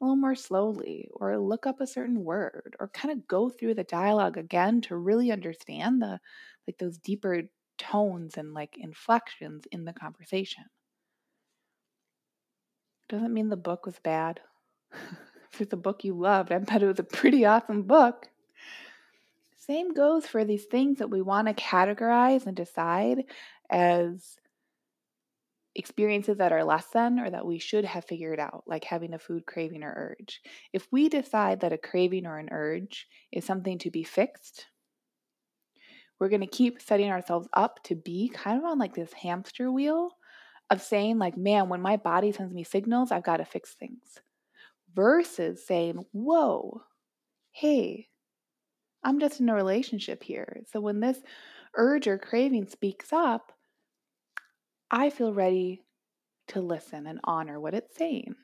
a 0.00 0.04
little 0.04 0.16
more 0.16 0.34
slowly, 0.34 1.08
or 1.14 1.38
look 1.38 1.66
up 1.66 1.80
a 1.80 1.86
certain 1.86 2.24
word, 2.24 2.76
or 2.80 2.88
kind 2.88 3.12
of 3.12 3.26
go 3.28 3.50
through 3.50 3.74
the 3.74 3.84
dialogue 3.84 4.36
again 4.38 4.80
to 4.82 4.96
really 4.96 5.30
understand 5.32 6.02
the 6.02 6.20
like 6.66 6.78
those 6.78 6.98
deeper 6.98 7.42
tones 7.78 8.36
and 8.36 8.54
like 8.54 8.76
inflections 8.78 9.64
in 9.72 9.84
the 9.84 9.92
conversation? 9.94 10.64
Doesn't 13.08 13.34
mean 13.34 13.48
the 13.48 13.56
book 13.56 13.84
was 13.84 13.98
bad. 13.98 14.40
if 15.52 15.60
it's 15.60 15.72
a 15.72 15.76
book 15.76 16.04
you 16.04 16.14
loved, 16.14 16.52
I 16.52 16.58
bet 16.58 16.82
it 16.82 16.86
was 16.86 16.98
a 17.00 17.04
pretty 17.04 17.44
awesome 17.44 17.82
book. 17.82 18.28
Same 19.66 19.92
goes 19.92 20.26
for 20.26 20.44
these 20.44 20.64
things 20.64 20.98
that 20.98 21.10
we 21.10 21.22
want 21.22 21.48
to 21.48 21.54
categorize 21.54 22.46
and 22.46 22.56
decide 22.56 23.24
as 23.68 24.36
experiences 25.74 26.38
that 26.38 26.52
are 26.52 26.64
less 26.64 26.86
than 26.86 27.18
or 27.18 27.28
that 27.28 27.44
we 27.44 27.58
should 27.58 27.84
have 27.84 28.04
figured 28.04 28.38
out, 28.38 28.62
like 28.66 28.84
having 28.84 29.12
a 29.12 29.18
food 29.18 29.44
craving 29.44 29.82
or 29.82 30.16
urge. 30.18 30.40
If 30.72 30.86
we 30.90 31.08
decide 31.08 31.60
that 31.60 31.72
a 31.72 31.78
craving 31.78 32.26
or 32.26 32.38
an 32.38 32.48
urge 32.50 33.06
is 33.32 33.44
something 33.44 33.78
to 33.78 33.90
be 33.90 34.04
fixed, 34.04 34.66
we're 36.18 36.30
going 36.30 36.40
to 36.40 36.46
keep 36.46 36.80
setting 36.80 37.10
ourselves 37.10 37.48
up 37.52 37.82
to 37.84 37.94
be 37.94 38.30
kind 38.32 38.58
of 38.58 38.64
on 38.64 38.78
like 38.78 38.94
this 38.94 39.12
hamster 39.12 39.70
wheel 39.70 40.10
of 40.70 40.80
saying, 40.80 41.18
like, 41.18 41.36
man, 41.36 41.68
when 41.68 41.82
my 41.82 41.96
body 41.96 42.32
sends 42.32 42.54
me 42.54 42.64
signals, 42.64 43.12
I've 43.12 43.22
got 43.24 43.36
to 43.38 43.44
fix 43.44 43.74
things. 43.74 44.20
Versus 44.94 45.66
saying, 45.66 46.04
whoa, 46.12 46.82
hey, 47.52 48.08
I'm 49.04 49.20
just 49.20 49.40
in 49.40 49.48
a 49.48 49.54
relationship 49.54 50.22
here. 50.22 50.62
So 50.72 50.80
when 50.80 51.00
this 51.00 51.18
urge 51.76 52.06
or 52.06 52.18
craving 52.18 52.66
speaks 52.66 53.12
up, 53.12 53.52
I 54.90 55.10
feel 55.10 55.32
ready 55.32 55.82
to 56.48 56.60
listen 56.60 57.06
and 57.06 57.20
honor 57.24 57.60
what 57.60 57.74
it's 57.74 57.96
saying. 57.96 58.34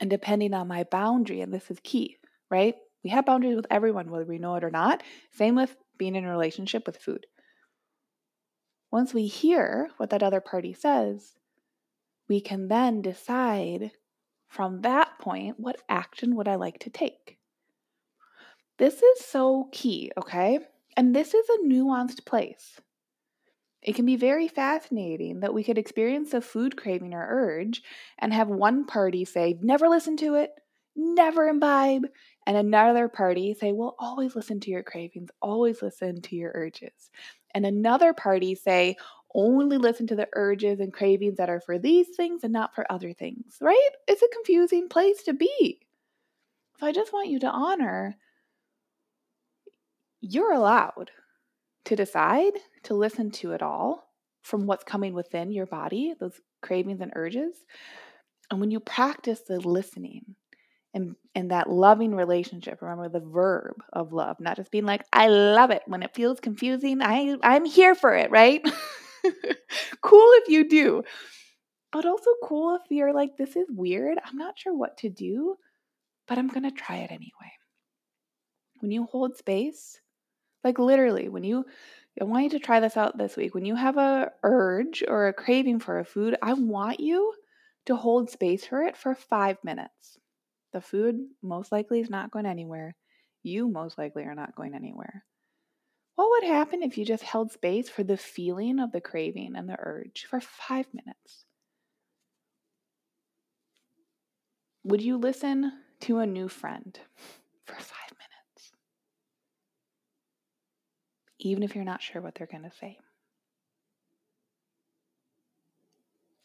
And 0.00 0.10
depending 0.10 0.54
on 0.54 0.68
my 0.68 0.84
boundary, 0.84 1.40
and 1.40 1.52
this 1.52 1.70
is 1.70 1.78
key, 1.82 2.16
right? 2.50 2.74
We 3.02 3.10
have 3.10 3.26
boundaries 3.26 3.56
with 3.56 3.66
everyone, 3.70 4.10
whether 4.10 4.24
we 4.24 4.38
know 4.38 4.56
it 4.56 4.64
or 4.64 4.70
not. 4.70 5.02
Same 5.32 5.54
with 5.54 5.76
being 5.98 6.16
in 6.16 6.24
a 6.24 6.30
relationship 6.30 6.86
with 6.86 6.96
food. 6.96 7.26
Once 8.92 9.12
we 9.12 9.26
hear 9.26 9.90
what 9.96 10.10
that 10.10 10.22
other 10.22 10.40
party 10.40 10.72
says, 10.72 11.34
we 12.28 12.40
can 12.40 12.68
then 12.68 13.02
decide 13.02 13.92
from 14.48 14.82
that 14.82 15.18
point 15.18 15.58
what 15.58 15.80
action 15.88 16.36
would 16.36 16.48
I 16.48 16.54
like 16.56 16.78
to 16.80 16.90
take. 16.90 17.35
This 18.78 19.02
is 19.02 19.24
so 19.24 19.68
key, 19.72 20.12
okay? 20.18 20.58
And 20.96 21.14
this 21.14 21.34
is 21.34 21.46
a 21.48 21.66
nuanced 21.66 22.24
place. 22.26 22.80
It 23.82 23.94
can 23.94 24.04
be 24.04 24.16
very 24.16 24.48
fascinating 24.48 25.40
that 25.40 25.54
we 25.54 25.62
could 25.62 25.78
experience 25.78 26.34
a 26.34 26.40
food 26.40 26.76
craving 26.76 27.14
or 27.14 27.24
urge 27.28 27.82
and 28.18 28.32
have 28.32 28.48
one 28.48 28.84
party 28.84 29.24
say, 29.24 29.56
never 29.62 29.88
listen 29.88 30.16
to 30.18 30.34
it, 30.34 30.50
never 30.96 31.48
imbibe, 31.48 32.06
and 32.46 32.56
another 32.56 33.08
party 33.08 33.54
say, 33.54 33.72
well, 33.72 33.94
always 33.98 34.34
listen 34.34 34.60
to 34.60 34.70
your 34.70 34.82
cravings, 34.82 35.30
always 35.40 35.82
listen 35.82 36.20
to 36.22 36.36
your 36.36 36.50
urges. 36.54 37.10
And 37.54 37.64
another 37.64 38.12
party 38.12 38.54
say, 38.54 38.96
only 39.34 39.78
listen 39.78 40.06
to 40.08 40.16
the 40.16 40.28
urges 40.32 40.80
and 40.80 40.92
cravings 40.92 41.36
that 41.36 41.50
are 41.50 41.60
for 41.60 41.78
these 41.78 42.08
things 42.16 42.42
and 42.42 42.52
not 42.52 42.74
for 42.74 42.90
other 42.90 43.12
things, 43.12 43.58
right? 43.60 43.90
It's 44.08 44.22
a 44.22 44.28
confusing 44.32 44.88
place 44.88 45.22
to 45.24 45.32
be. 45.32 45.80
So 46.78 46.86
I 46.86 46.92
just 46.92 47.12
want 47.12 47.28
you 47.28 47.38
to 47.40 47.50
honor 47.50 48.16
you're 50.32 50.52
allowed 50.52 51.10
to 51.86 51.96
decide 51.96 52.52
to 52.84 52.94
listen 52.94 53.30
to 53.30 53.52
it 53.52 53.62
all 53.62 54.04
from 54.42 54.66
what's 54.66 54.84
coming 54.84 55.12
within 55.12 55.50
your 55.50 55.66
body, 55.66 56.14
those 56.18 56.40
cravings 56.62 57.00
and 57.00 57.12
urges. 57.16 57.54
And 58.50 58.60
when 58.60 58.70
you 58.70 58.80
practice 58.80 59.40
the 59.40 59.58
listening 59.60 60.36
and, 60.94 61.16
and 61.34 61.50
that 61.50 61.68
loving 61.68 62.14
relationship, 62.14 62.80
remember 62.80 63.08
the 63.08 63.24
verb 63.24 63.82
of 63.92 64.12
love, 64.12 64.36
not 64.40 64.56
just 64.56 64.70
being 64.70 64.86
like, 64.86 65.02
I 65.12 65.28
love 65.28 65.70
it. 65.70 65.82
When 65.86 66.02
it 66.02 66.14
feels 66.14 66.40
confusing, 66.40 67.02
I, 67.02 67.36
I'm 67.42 67.64
here 67.64 67.94
for 67.94 68.14
it, 68.14 68.30
right? 68.30 68.62
cool 70.00 70.28
if 70.34 70.48
you 70.48 70.68
do. 70.68 71.02
But 71.92 72.06
also 72.06 72.30
cool 72.44 72.76
if 72.76 72.90
you're 72.90 73.14
like, 73.14 73.36
this 73.36 73.56
is 73.56 73.66
weird. 73.70 74.18
I'm 74.24 74.36
not 74.36 74.58
sure 74.58 74.76
what 74.76 74.98
to 74.98 75.08
do, 75.08 75.56
but 76.28 76.38
I'm 76.38 76.48
going 76.48 76.64
to 76.64 76.70
try 76.70 76.98
it 76.98 77.10
anyway. 77.10 77.52
When 78.80 78.90
you 78.90 79.04
hold 79.04 79.36
space, 79.36 79.98
like 80.64 80.78
literally, 80.78 81.28
when 81.28 81.44
you 81.44 81.64
I 82.20 82.24
want 82.24 82.44
you 82.44 82.50
to 82.50 82.58
try 82.58 82.80
this 82.80 82.96
out 82.96 83.18
this 83.18 83.36
week. 83.36 83.54
When 83.54 83.66
you 83.66 83.74
have 83.74 83.98
a 83.98 84.32
urge 84.42 85.04
or 85.06 85.28
a 85.28 85.34
craving 85.34 85.80
for 85.80 85.98
a 85.98 86.04
food, 86.04 86.36
I 86.40 86.54
want 86.54 87.00
you 87.00 87.34
to 87.86 87.96
hold 87.96 88.30
space 88.30 88.64
for 88.64 88.82
it 88.82 88.96
for 88.96 89.14
5 89.14 89.58
minutes. 89.62 90.18
The 90.72 90.80
food 90.80 91.16
most 91.42 91.72
likely 91.72 92.00
is 92.00 92.10
not 92.10 92.30
going 92.30 92.46
anywhere. 92.46 92.96
You 93.42 93.68
most 93.68 93.98
likely 93.98 94.24
are 94.24 94.34
not 94.34 94.56
going 94.56 94.74
anywhere. 94.74 95.24
What 96.14 96.30
would 96.30 96.44
happen 96.44 96.82
if 96.82 96.96
you 96.96 97.04
just 97.04 97.22
held 97.22 97.52
space 97.52 97.90
for 97.90 98.02
the 98.02 98.16
feeling 98.16 98.80
of 98.80 98.92
the 98.92 99.02
craving 99.02 99.54
and 99.54 99.68
the 99.68 99.76
urge 99.78 100.26
for 100.28 100.40
5 100.40 100.86
minutes? 100.94 101.44
Would 104.84 105.02
you 105.02 105.18
listen 105.18 105.72
to 106.00 106.18
a 106.20 106.26
new 106.26 106.48
friend 106.48 106.98
for 107.66 107.74
5 107.74 107.84
even 111.46 111.62
if 111.62 111.74
you're 111.74 111.84
not 111.84 112.02
sure 112.02 112.20
what 112.20 112.34
they're 112.34 112.46
going 112.46 112.62
to 112.62 112.76
say. 112.80 112.98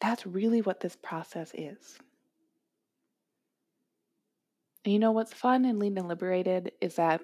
That's 0.00 0.26
really 0.26 0.62
what 0.62 0.80
this 0.80 0.96
process 0.96 1.52
is. 1.54 1.98
And 4.84 4.92
you 4.92 4.98
know 4.98 5.12
what's 5.12 5.32
fun 5.32 5.64
and 5.64 5.78
lean 5.78 5.96
and 5.96 6.08
liberated 6.08 6.72
is 6.80 6.96
that 6.96 7.20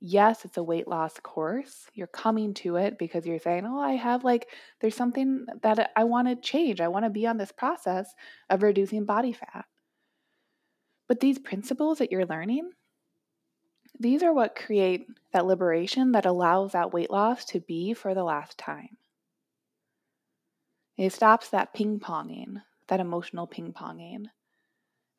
yes, 0.00 0.44
it's 0.44 0.56
a 0.56 0.62
weight 0.62 0.88
loss 0.88 1.20
course. 1.20 1.86
You're 1.94 2.08
coming 2.08 2.54
to 2.54 2.76
it 2.76 2.98
because 2.98 3.26
you're 3.26 3.38
saying, 3.38 3.64
"Oh, 3.66 3.78
I 3.78 3.92
have 3.92 4.24
like 4.24 4.48
there's 4.80 4.96
something 4.96 5.46
that 5.62 5.92
I 5.94 6.04
want 6.04 6.28
to 6.28 6.36
change. 6.36 6.80
I 6.80 6.88
want 6.88 7.04
to 7.04 7.10
be 7.10 7.26
on 7.26 7.36
this 7.36 7.52
process 7.52 8.12
of 8.50 8.62
reducing 8.62 9.04
body 9.04 9.32
fat." 9.32 9.66
But 11.06 11.20
these 11.20 11.38
principles 11.38 11.98
that 11.98 12.10
you're 12.10 12.26
learning, 12.26 12.70
these 14.02 14.22
are 14.22 14.32
what 14.32 14.56
create 14.56 15.06
that 15.32 15.46
liberation 15.46 16.12
that 16.12 16.26
allows 16.26 16.72
that 16.72 16.92
weight 16.92 17.10
loss 17.10 17.44
to 17.46 17.60
be 17.60 17.94
for 17.94 18.14
the 18.14 18.24
last 18.24 18.58
time. 18.58 18.96
It 20.96 21.12
stops 21.12 21.50
that 21.50 21.72
ping 21.72 22.00
ponging, 22.00 22.60
that 22.88 23.00
emotional 23.00 23.46
ping 23.46 23.72
ponging. 23.72 24.24
It 24.24 24.30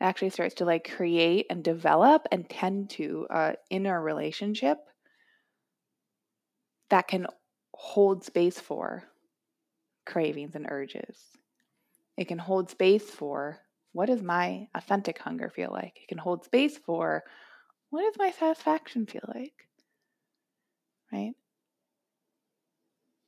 actually 0.01 0.31
starts 0.31 0.55
to 0.55 0.65
like 0.65 0.91
create 0.91 1.47
and 1.49 1.63
develop 1.63 2.27
and 2.31 2.49
tend 2.49 2.89
to 2.91 3.25
a 3.29 3.55
inner 3.69 4.01
relationship 4.01 4.77
that 6.89 7.07
can 7.07 7.25
hold 7.73 8.23
space 8.25 8.59
for 8.59 9.03
cravings 10.05 10.55
and 10.55 10.67
urges. 10.69 11.17
It 12.17 12.27
can 12.27 12.37
hold 12.37 12.69
space 12.69 13.09
for 13.09 13.59
what 13.93 14.07
does 14.07 14.21
my 14.21 14.67
authentic 14.75 15.19
hunger 15.19 15.49
feel 15.49 15.71
like? 15.71 15.99
It 16.01 16.07
can 16.09 16.17
hold 16.17 16.43
space 16.43 16.77
for 16.77 17.23
what 17.93 18.01
does 18.01 18.17
my 18.17 18.31
satisfaction 18.31 19.05
feel 19.05 19.21
like? 19.35 19.67
Right? 21.11 21.33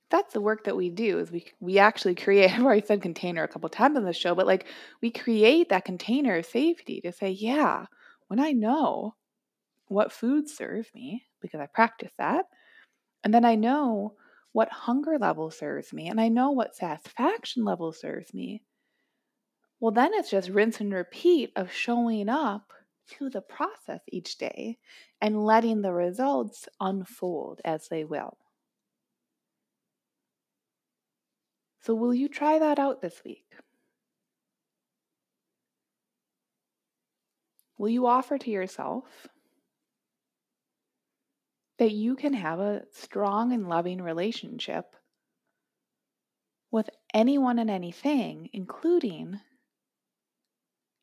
That's 0.10 0.34
the 0.34 0.42
work 0.42 0.64
that 0.64 0.76
we 0.76 0.90
do 0.90 1.20
is 1.20 1.32
we 1.32 1.46
we 1.60 1.78
actually 1.78 2.16
create 2.16 2.50
I've 2.52 2.64
already 2.64 2.84
said 2.84 3.04
container 3.04 3.44
a 3.44 3.48
couple 3.48 3.70
times 3.70 3.96
on 3.96 4.06
the 4.06 4.12
show, 4.12 4.34
but 4.34 4.48
like 4.48 4.66
we 5.04 5.12
create 5.12 5.70
that 5.70 5.86
container 5.86 6.38
of 6.38 6.48
safety 6.48 7.00
to 7.02 7.12
say, 7.12 7.30
yeah, 7.30 7.86
when 8.28 8.40
I 8.40 8.54
know 8.54 9.14
what 9.88 10.12
foods 10.12 10.56
serve 10.56 10.90
me, 10.96 11.26
because 11.42 11.60
I 11.62 11.68
practice 11.68 12.14
that, 12.18 12.46
and 13.24 13.32
then 13.32 13.46
I 13.46 13.54
know 13.54 14.16
what 14.52 14.70
hunger 14.70 15.20
level 15.20 15.52
serves 15.52 15.94
me, 15.94 16.08
and 16.08 16.20
I 16.20 16.30
know 16.30 16.50
what 16.50 16.76
satisfaction 16.76 17.66
level 17.66 17.94
serves 17.94 18.34
me. 18.34 18.64
Well, 19.80 19.92
then 19.92 20.16
it's 20.16 20.32
just 20.32 20.50
rinse 20.50 20.82
and 20.82 20.92
repeat 20.92 21.52
of 21.56 21.72
showing 21.72 22.30
up 22.30 22.72
to 23.12 23.30
the 23.30 23.42
process 23.42 24.02
each 24.08 24.38
day 24.38 24.78
and 25.22 25.44
letting 25.44 25.82
the 25.82 25.94
results 25.94 26.68
unfold 26.80 27.62
as 27.64 27.88
they 27.88 28.04
will. 28.04 28.38
So, 31.82 31.94
will 31.94 32.14
you 32.14 32.28
try 32.28 32.58
that 32.58 32.80
out 32.80 33.02
this 33.02 33.22
week? 33.24 33.46
Will 37.78 37.90
you 37.90 38.08
offer 38.08 38.38
to 38.38 38.50
yourself 38.50 39.28
that 41.78 41.92
you 41.92 42.16
can 42.16 42.34
have 42.34 42.60
a 42.60 42.84
strong 42.92 43.52
and 43.52 43.68
loving 43.68 44.02
relationship 44.02 44.96
with 46.72 46.90
anyone 47.14 47.60
and 47.60 47.70
anything, 47.70 48.50
including 48.54 49.40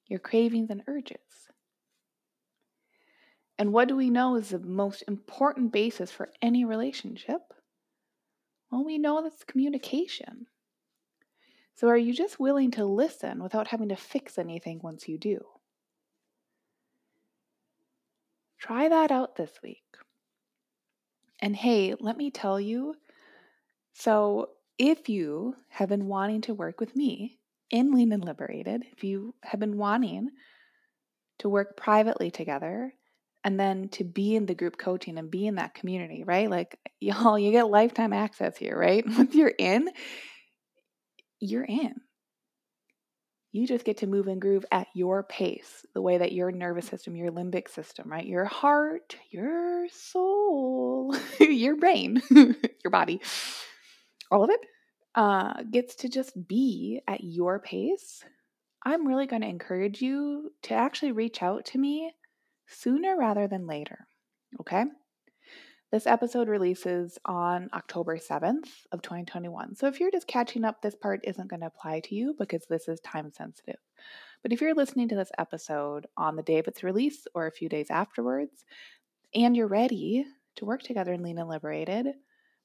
your 0.06 0.18
cravings 0.18 0.70
and 0.70 0.82
urges? 0.88 1.20
And 3.58 3.72
what 3.72 3.88
do 3.88 3.96
we 3.96 4.10
know 4.10 4.36
is 4.36 4.50
the 4.50 4.58
most 4.58 5.04
important 5.06 5.72
basis 5.72 6.10
for 6.10 6.30
any 6.40 6.64
relationship? 6.64 7.40
Well, 8.70 8.84
we 8.84 8.98
know 8.98 9.22
that's 9.22 9.44
communication. 9.44 10.46
So, 11.74 11.88
are 11.88 11.96
you 11.96 12.12
just 12.12 12.40
willing 12.40 12.70
to 12.72 12.84
listen 12.84 13.42
without 13.42 13.68
having 13.68 13.88
to 13.90 13.96
fix 13.96 14.38
anything 14.38 14.80
once 14.82 15.08
you 15.08 15.18
do? 15.18 15.40
Try 18.58 18.88
that 18.88 19.10
out 19.10 19.36
this 19.36 19.52
week. 19.62 19.82
And 21.40 21.56
hey, 21.56 21.94
let 21.98 22.16
me 22.16 22.30
tell 22.30 22.60
you 22.60 22.94
so, 23.92 24.50
if 24.78 25.08
you 25.08 25.54
have 25.68 25.88
been 25.88 26.06
wanting 26.06 26.40
to 26.42 26.54
work 26.54 26.80
with 26.80 26.96
me 26.96 27.38
in 27.70 27.92
Lean 27.92 28.12
and 28.12 28.24
Liberated, 28.24 28.84
if 28.92 29.04
you 29.04 29.34
have 29.42 29.60
been 29.60 29.76
wanting 29.76 30.30
to 31.38 31.48
work 31.48 31.76
privately 31.76 32.30
together 32.30 32.94
and 33.44 33.58
then 33.58 33.88
to 33.90 34.04
be 34.04 34.36
in 34.36 34.46
the 34.46 34.54
group 34.54 34.78
coaching 34.78 35.18
and 35.18 35.30
be 35.30 35.46
in 35.46 35.56
that 35.56 35.74
community, 35.74 36.24
right? 36.24 36.48
Like, 36.48 36.78
y'all, 37.00 37.38
you 37.38 37.50
get 37.50 37.68
lifetime 37.68 38.12
access 38.12 38.56
here, 38.56 38.78
right? 38.78 39.04
Once 39.18 39.34
you're 39.34 39.52
in, 39.56 39.88
you're 41.40 41.64
in. 41.64 41.94
You 43.54 43.66
just 43.66 43.84
get 43.84 43.98
to 43.98 44.06
move 44.06 44.28
and 44.28 44.40
groove 44.40 44.64
at 44.72 44.86
your 44.94 45.24
pace, 45.24 45.84
the 45.92 46.00
way 46.00 46.16
that 46.16 46.32
your 46.32 46.50
nervous 46.50 46.86
system, 46.86 47.14
your 47.14 47.30
limbic 47.30 47.68
system, 47.68 48.10
right? 48.10 48.24
Your 48.24 48.46
heart, 48.46 49.16
your 49.30 49.88
soul, 49.90 51.14
your 51.40 51.76
brain, 51.76 52.22
your 52.30 52.90
body, 52.90 53.20
all 54.30 54.42
of 54.42 54.48
it 54.48 54.60
uh, 55.14 55.62
gets 55.70 55.96
to 55.96 56.08
just 56.08 56.32
be 56.48 57.02
at 57.06 57.22
your 57.22 57.58
pace. 57.58 58.24
I'm 58.84 59.06
really 59.06 59.26
going 59.26 59.42
to 59.42 59.48
encourage 59.48 60.00
you 60.00 60.50
to 60.62 60.74
actually 60.74 61.12
reach 61.12 61.42
out 61.42 61.66
to 61.66 61.78
me 61.78 62.10
sooner 62.66 63.16
rather 63.16 63.46
than 63.46 63.66
later. 63.66 64.06
Okay? 64.60 64.84
This 65.90 66.06
episode 66.06 66.48
releases 66.48 67.18
on 67.26 67.68
October 67.74 68.16
7th 68.16 68.68
of 68.92 69.02
2021. 69.02 69.76
So 69.76 69.88
if 69.88 70.00
you're 70.00 70.10
just 70.10 70.26
catching 70.26 70.64
up, 70.64 70.80
this 70.80 70.94
part 70.94 71.20
isn't 71.24 71.48
going 71.48 71.60
to 71.60 71.66
apply 71.66 72.00
to 72.00 72.14
you 72.14 72.34
because 72.38 72.64
this 72.66 72.88
is 72.88 72.98
time 73.00 73.30
sensitive. 73.30 73.76
But 74.42 74.52
if 74.52 74.62
you're 74.62 74.74
listening 74.74 75.08
to 75.08 75.16
this 75.16 75.30
episode 75.38 76.06
on 76.16 76.36
the 76.36 76.42
day 76.42 76.58
of 76.58 76.66
its 76.66 76.82
release 76.82 77.26
or 77.34 77.46
a 77.46 77.52
few 77.52 77.68
days 77.68 77.90
afterwards, 77.90 78.64
and 79.34 79.54
you're 79.54 79.66
ready 79.66 80.24
to 80.56 80.64
work 80.64 80.82
together 80.82 81.12
in 81.12 81.22
Lean 81.22 81.38
and 81.38 81.48
Liberated, 81.48 82.06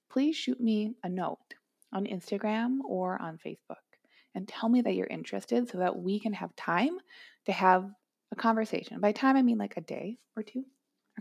please 0.09 0.35
shoot 0.35 0.59
me 0.61 0.95
a 1.03 1.09
note 1.09 1.53
on 1.93 2.05
Instagram 2.05 2.77
or 2.87 3.21
on 3.21 3.37
Facebook 3.45 3.75
and 4.35 4.47
tell 4.47 4.69
me 4.69 4.81
that 4.81 4.95
you're 4.95 5.07
interested 5.07 5.69
so 5.69 5.79
that 5.79 5.97
we 5.97 6.19
can 6.19 6.31
have 6.31 6.55
time 6.55 6.97
to 7.45 7.51
have 7.51 7.89
a 8.31 8.35
conversation. 8.35 8.99
By 8.99 9.11
time, 9.11 9.35
I 9.35 9.41
mean 9.41 9.57
like 9.57 9.77
a 9.77 9.81
day 9.81 10.17
or 10.35 10.43
two. 10.43 10.65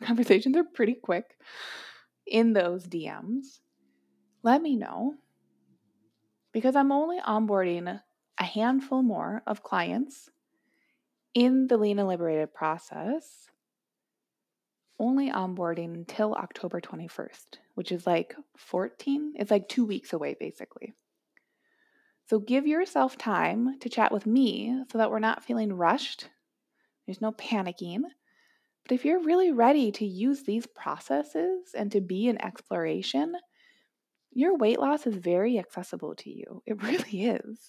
Our 0.01 0.07
conversations 0.07 0.57
are 0.57 0.65
pretty 0.65 0.95
quick 0.95 1.37
in 2.27 2.53
those 2.53 2.87
DMs. 2.87 3.61
Let 4.43 4.63
me 4.63 4.77
know 4.77 5.15
because 6.53 6.77
I'm 6.77 6.93
only 6.93 7.21
onboarding 7.21 8.01
a 8.39 8.45
handful 8.45 9.03
more 9.03 9.43
of 9.47 9.63
clients 9.63 10.31
in 11.35 11.67
the 11.67 11.77
Lean 11.77 11.99
and 11.99 12.09
Liberated 12.09 12.55
process, 12.55 13.49
only 14.99 15.31
onboarding 15.31 15.95
until 15.95 16.35
October 16.35 16.81
21st, 16.81 17.59
which 17.75 17.93
is 17.93 18.07
like 18.07 18.35
14, 18.57 19.35
it's 19.37 19.51
like 19.51 19.69
two 19.69 19.85
weeks 19.85 20.13
away 20.13 20.35
basically. 20.39 20.95
So 22.29 22.39
give 22.39 22.67
yourself 22.67 23.19
time 23.19 23.79
to 23.81 23.89
chat 23.89 24.11
with 24.11 24.27
me 24.27 24.83
so 24.91 24.99
that 24.99 25.11
we're 25.11 25.19
not 25.19 25.45
feeling 25.45 25.73
rushed 25.73 26.29
there's 27.07 27.21
no 27.21 27.33
panicking 27.33 28.03
But 28.85 28.95
if 28.95 29.05
you're 29.05 29.23
really 29.23 29.53
ready 29.53 29.93
to 29.93 30.07
use 30.07 30.43
these 30.43 30.67
processes 30.67 31.73
and 31.75 31.91
to 31.93 32.01
be 32.01 32.29
in 32.29 32.41
exploration, 32.43 33.35
your 34.33 34.57
weight 34.57 34.79
loss 34.81 35.07
is 35.07 35.17
very 35.17 35.59
accessible 35.59 36.15
to 36.17 36.31
you. 36.31 36.63
It 36.67 36.83
really 36.83 37.25
is. 37.27 37.69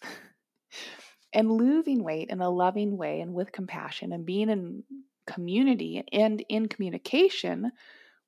and 1.33 1.51
losing 1.51 2.03
weight 2.03 2.29
in 2.29 2.41
a 2.41 2.49
loving 2.49 2.97
way 2.97 3.21
and 3.21 3.33
with 3.33 3.51
compassion 3.51 4.11
and 4.13 4.25
being 4.25 4.49
in 4.49 4.83
community 5.27 6.03
and 6.11 6.43
in 6.49 6.67
communication 6.67 7.71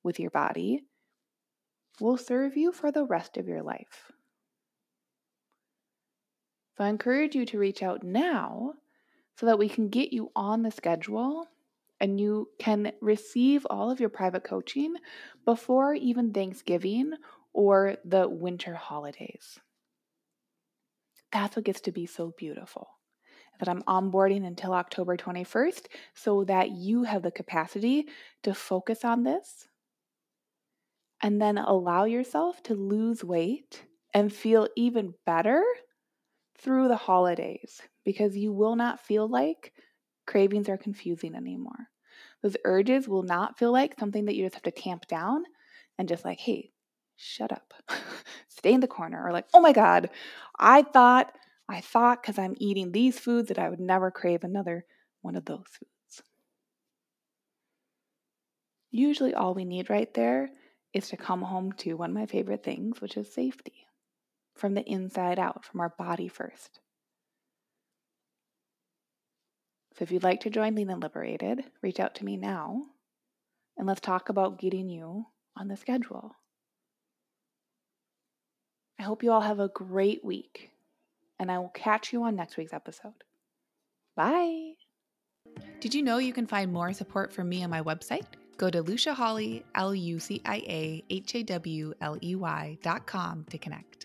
with 0.02 0.20
your 0.20 0.30
body 0.30 0.84
will 2.00 2.16
serve 2.16 2.56
you 2.56 2.72
for 2.72 2.92
the 2.92 3.04
rest 3.04 3.36
of 3.36 3.48
your 3.48 3.62
life. 3.62 4.10
So 6.76 6.84
I 6.84 6.88
encourage 6.88 7.34
you 7.34 7.44
to 7.46 7.58
reach 7.58 7.82
out 7.82 8.02
now 8.02 8.74
so 9.40 9.46
that 9.46 9.58
we 9.58 9.70
can 9.70 9.88
get 9.88 10.12
you 10.12 10.30
on 10.36 10.62
the 10.62 10.70
schedule 10.70 11.46
and 11.98 12.20
you 12.20 12.50
can 12.58 12.92
receive 13.00 13.66
all 13.70 13.90
of 13.90 13.98
your 13.98 14.10
private 14.10 14.44
coaching 14.44 14.94
before 15.46 15.94
even 15.94 16.30
Thanksgiving 16.30 17.14
or 17.54 17.96
the 18.04 18.28
winter 18.28 18.74
holidays. 18.74 19.58
That's 21.32 21.56
what 21.56 21.64
gets 21.64 21.80
to 21.82 21.92
be 21.92 22.04
so 22.04 22.34
beautiful. 22.36 22.86
That 23.58 23.70
I'm 23.70 23.82
onboarding 23.84 24.46
until 24.46 24.74
October 24.74 25.16
21st 25.16 25.86
so 26.12 26.44
that 26.44 26.72
you 26.72 27.04
have 27.04 27.22
the 27.22 27.30
capacity 27.30 28.08
to 28.42 28.52
focus 28.52 29.06
on 29.06 29.22
this 29.22 29.68
and 31.22 31.40
then 31.40 31.56
allow 31.56 32.04
yourself 32.04 32.62
to 32.64 32.74
lose 32.74 33.24
weight 33.24 33.86
and 34.12 34.30
feel 34.30 34.68
even 34.76 35.14
better 35.24 35.64
through 36.58 36.88
the 36.88 36.96
holidays 36.96 37.80
because 38.04 38.36
you 38.36 38.52
will 38.52 38.76
not 38.76 39.00
feel 39.00 39.28
like 39.28 39.72
cravings 40.26 40.68
are 40.68 40.78
confusing 40.78 41.34
anymore. 41.34 41.88
Those 42.42 42.56
urges 42.64 43.08
will 43.08 43.22
not 43.22 43.58
feel 43.58 43.72
like 43.72 43.98
something 43.98 44.24
that 44.26 44.34
you 44.34 44.44
just 44.44 44.54
have 44.54 44.62
to 44.64 44.70
tamp 44.70 45.06
down 45.06 45.44
and 45.98 46.08
just 46.08 46.24
like, 46.24 46.40
hey, 46.40 46.70
shut 47.16 47.52
up, 47.52 47.74
stay 48.48 48.72
in 48.72 48.80
the 48.80 48.86
corner, 48.86 49.22
or 49.22 49.32
like, 49.32 49.46
oh 49.52 49.60
my 49.60 49.72
God, 49.72 50.10
I 50.58 50.82
thought, 50.82 51.32
I 51.68 51.80
thought 51.80 52.22
because 52.22 52.38
I'm 52.38 52.54
eating 52.58 52.92
these 52.92 53.18
foods 53.18 53.48
that 53.48 53.58
I 53.58 53.68
would 53.68 53.80
never 53.80 54.10
crave 54.10 54.42
another 54.42 54.86
one 55.20 55.36
of 55.36 55.44
those 55.44 55.66
foods. 55.68 56.22
Usually, 58.90 59.34
all 59.34 59.54
we 59.54 59.64
need 59.64 59.90
right 59.90 60.12
there 60.14 60.50
is 60.92 61.08
to 61.10 61.16
come 61.16 61.42
home 61.42 61.72
to 61.72 61.94
one 61.94 62.10
of 62.10 62.16
my 62.16 62.26
favorite 62.26 62.64
things, 62.64 63.00
which 63.00 63.16
is 63.16 63.32
safety 63.32 63.86
from 64.56 64.74
the 64.74 64.82
inside 64.82 65.38
out, 65.38 65.64
from 65.64 65.80
our 65.80 65.94
body 65.96 66.28
first. 66.28 66.80
So 69.96 70.02
if 70.02 70.12
you'd 70.12 70.22
like 70.22 70.40
to 70.40 70.50
join 70.50 70.74
Lean 70.74 70.90
and 70.90 71.02
Liberated, 71.02 71.64
reach 71.82 72.00
out 72.00 72.14
to 72.16 72.24
me 72.24 72.36
now 72.36 72.82
and 73.76 73.86
let's 73.86 74.00
talk 74.00 74.28
about 74.28 74.58
getting 74.58 74.88
you 74.88 75.26
on 75.56 75.68
the 75.68 75.76
schedule. 75.76 76.36
I 78.98 79.02
hope 79.02 79.22
you 79.22 79.32
all 79.32 79.40
have 79.40 79.60
a 79.60 79.68
great 79.68 80.22
week, 80.22 80.72
and 81.38 81.50
I 81.50 81.58
will 81.58 81.70
catch 81.70 82.12
you 82.12 82.22
on 82.24 82.36
next 82.36 82.58
week's 82.58 82.74
episode. 82.74 83.24
Bye. 84.14 84.72
Did 85.80 85.94
you 85.94 86.02
know 86.02 86.18
you 86.18 86.34
can 86.34 86.46
find 86.46 86.70
more 86.70 86.92
support 86.92 87.32
from 87.32 87.48
me 87.48 87.64
on 87.64 87.70
my 87.70 87.80
website? 87.80 88.26
Go 88.58 88.68
to 88.68 88.82
Lucia 88.82 89.14
Hawley, 89.14 89.64
L 89.74 89.94
U 89.94 90.18
C 90.18 90.42
I 90.44 90.56
A 90.56 91.04
H 91.08 91.34
A 91.34 91.42
W 91.42 91.94
L 92.02 92.18
E 92.22 92.34
Y 92.34 92.78
dot 92.82 93.06
com 93.06 93.46
to 93.48 93.56
connect. 93.56 93.99